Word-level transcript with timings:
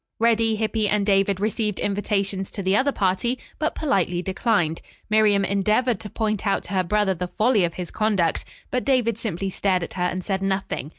Reddy, 0.19 0.55
Hippy 0.55 0.89
and 0.89 1.05
David 1.05 1.39
received 1.39 1.77
invitations 1.77 2.49
to 2.49 2.63
the 2.63 2.75
other 2.75 2.91
party, 2.91 3.37
but 3.59 3.75
politely 3.75 4.23
declined. 4.23 4.81
Miriam 5.11 5.45
endeavored 5.45 5.99
to 5.99 6.09
point 6.09 6.47
out 6.47 6.63
to 6.63 6.73
her 6.73 6.83
brother 6.83 7.13
the 7.13 7.27
folly 7.27 7.63
of 7.65 7.75
his 7.75 7.91
conduct, 7.91 8.43
but 8.71 8.83
David 8.83 9.19
simply 9.19 9.51
stared 9.51 9.83
at 9.83 9.93
her 9.93 10.03
and 10.09 10.25
said 10.25 10.41
nothing. 10.41 10.89